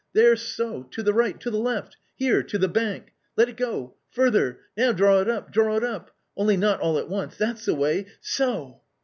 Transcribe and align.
There 0.13 0.35
so, 0.35 0.81
to 0.81 1.03
the 1.03 1.13
right, 1.13 1.39
to 1.41 1.51
the 1.51 1.59
left; 1.59 1.95
here, 2.15 2.41
to 2.41 2.57
the 2.57 2.67
bank. 2.67 3.13
Let 3.37 3.49
it 3.49 3.55
go! 3.57 3.93
further; 4.09 4.61
now 4.75 4.93
draw 4.93 5.19
it 5.19 5.29
up, 5.29 5.53
draw 5.53 5.77
it 5.77 5.83
up, 5.83 6.09
only 6.35 6.57
not 6.57 6.79
all 6.81 6.97
at 6.97 7.07
once; 7.07 7.37
that's 7.37 7.65
the 7.65 7.75
way— 7.75 8.07
so." 8.39 8.81